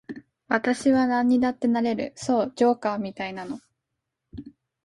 [0.47, 3.59] 私はなんにだってなれる、そう、ジョーカーみたいなの。